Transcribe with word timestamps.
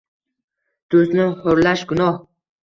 Do’stni 0.95 1.27
ho’rlash-gunoh. 1.45 2.19